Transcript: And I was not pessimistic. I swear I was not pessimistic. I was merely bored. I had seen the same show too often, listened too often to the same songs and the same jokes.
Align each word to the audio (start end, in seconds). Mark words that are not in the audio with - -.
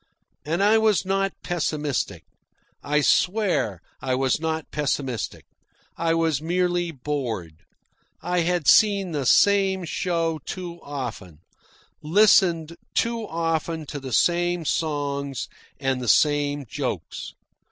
And 0.43 0.63
I 0.63 0.79
was 0.79 1.05
not 1.05 1.31
pessimistic. 1.43 2.23
I 2.81 3.01
swear 3.01 3.83
I 4.01 4.15
was 4.15 4.39
not 4.39 4.71
pessimistic. 4.71 5.45
I 5.95 6.15
was 6.15 6.41
merely 6.41 6.89
bored. 6.89 7.57
I 8.19 8.39
had 8.39 8.67
seen 8.67 9.11
the 9.11 9.27
same 9.27 9.85
show 9.85 10.39
too 10.39 10.79
often, 10.81 11.41
listened 12.01 12.77
too 12.95 13.27
often 13.27 13.85
to 13.85 13.99
the 13.99 14.11
same 14.11 14.65
songs 14.65 15.47
and 15.79 16.01
the 16.01 16.07
same 16.07 16.65
jokes. 16.67 17.33